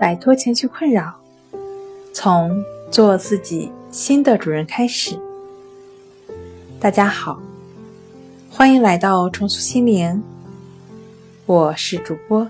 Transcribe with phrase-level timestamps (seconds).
[0.00, 1.12] 摆脱情绪困扰，
[2.12, 5.18] 从做自己新的主人开始。
[6.78, 7.40] 大家好，
[8.48, 10.22] 欢迎来到重塑心灵，
[11.46, 12.48] 我是主播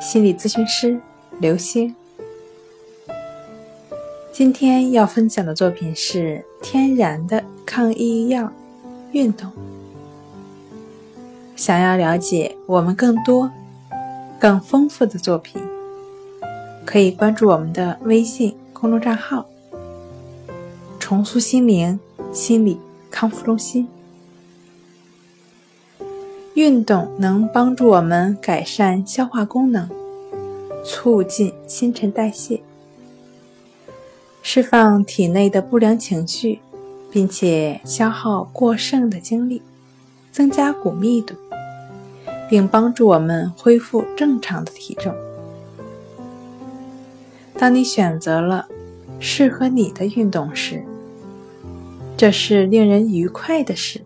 [0.00, 1.00] 心理咨询师
[1.38, 1.94] 刘星。
[4.32, 8.52] 今天要分享的作品是天然的抗抑郁药——
[9.12, 9.52] 运动。
[11.54, 13.48] 想要了解我们更多。
[14.38, 15.62] 更丰富的作品，
[16.86, 19.44] 可以关注我们的微信公众账号
[20.98, 22.00] “重塑心灵
[22.32, 22.78] 心理
[23.10, 23.86] 康复中心”。
[26.54, 29.90] 运动能帮助我们改善消化功能，
[30.84, 32.62] 促进新陈代谢，
[34.40, 36.60] 释放体内的不良情绪，
[37.10, 39.60] 并且消耗过剩的精力，
[40.30, 41.34] 增加骨密度。
[42.48, 45.12] 并帮助我们恢复正常的体重。
[47.58, 48.68] 当你选择了
[49.18, 50.84] 适合你的运动时，
[52.16, 54.02] 这是令人愉快的事，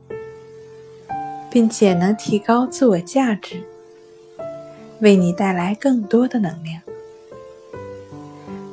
[1.50, 3.62] 并且能提高自我价值，
[5.00, 6.80] 为你带来更多的能量。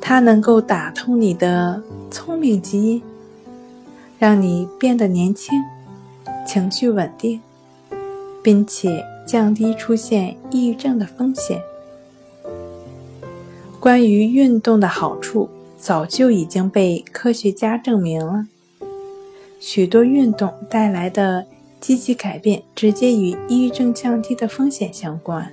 [0.00, 3.02] 它能够打通你的聪明基因，
[4.18, 5.60] 让你变得年轻、
[6.46, 7.40] 情绪稳定，
[8.42, 9.04] 并且。
[9.28, 11.60] 降低出现抑郁症的风险。
[13.80, 15.48] 关于运动的好处，
[15.78, 18.46] 早就已经被科学家证明了。
[19.60, 21.46] 许多运动带来的
[21.80, 25.52] 积极改变，直接与抑郁症降低的风险相关。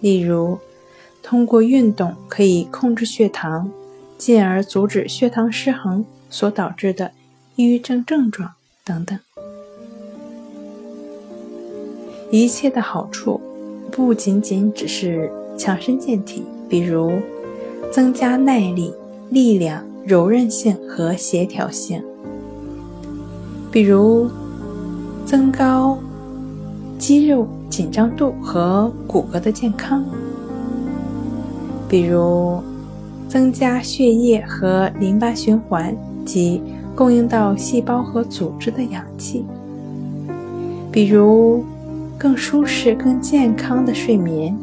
[0.00, 0.58] 例如，
[1.22, 3.70] 通过运动可以控制血糖，
[4.16, 7.12] 进而阻止血糖失衡所导致的
[7.54, 8.52] 抑郁症症状
[8.84, 9.16] 等等。
[12.32, 13.40] 一切的好处
[13.92, 17.12] 不仅仅只是强身健体，比如
[17.90, 18.92] 增加耐力、
[19.30, 22.00] 力量、柔韧性和协调性；
[23.70, 24.28] 比如
[25.24, 25.98] 增高
[26.98, 30.02] 肌肉紧张度和骨骼的健康；
[31.88, 32.60] 比如
[33.28, 36.62] 增加血液和淋巴循环及
[36.94, 39.42] 供应到细胞和组织的氧气；
[40.92, 41.64] 比如。
[42.20, 44.58] 更舒适、更健康的睡眠，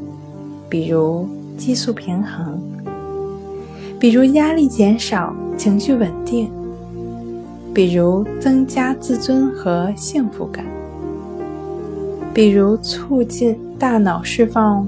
[0.68, 1.26] 比如
[1.58, 2.60] 激素平衡，
[4.00, 6.50] 比如压力减少、情绪稳定，
[7.74, 10.66] 比如增加自尊和幸福感，
[12.34, 14.86] 比如促进大脑释放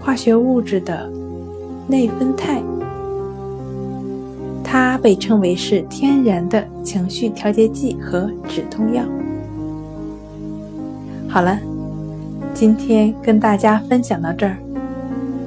[0.00, 1.10] 化学物质的
[1.88, 2.62] 内啡肽，
[4.62, 9.02] 它被称为是天然的情绪调节剂和止痛药。
[11.28, 11.58] 好了。
[12.54, 14.56] 今天跟大家分享到这儿，